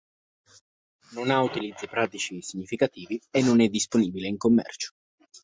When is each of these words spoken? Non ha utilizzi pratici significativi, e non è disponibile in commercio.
Non 1.13 1.29
ha 1.29 1.43
utilizzi 1.43 1.85
pratici 1.87 2.41
significativi, 2.41 3.21
e 3.29 3.43
non 3.43 3.61
è 3.61 3.67
disponibile 3.67 4.27
in 4.29 4.37
commercio. 4.37 4.93